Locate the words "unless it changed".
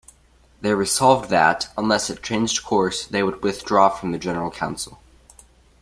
1.77-2.63